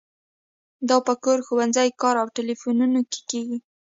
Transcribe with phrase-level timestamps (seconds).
[0.89, 2.77] دا په کور، ښوونځي، کار او تیلیفون
[3.11, 3.57] کې کیږي.